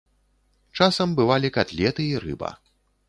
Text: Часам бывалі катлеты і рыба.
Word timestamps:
Часам 0.79 1.13
бывалі 1.19 1.53
катлеты 1.59 2.07
і 2.13 2.25
рыба. 2.25 2.51